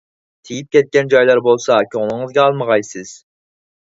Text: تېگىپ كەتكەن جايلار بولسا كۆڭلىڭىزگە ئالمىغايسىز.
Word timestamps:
تېگىپ 0.47 0.69
كەتكەن 0.75 1.11
جايلار 1.13 1.41
بولسا 1.47 1.77
كۆڭلىڭىزگە 1.95 2.41
ئالمىغايسىز. 2.47 3.13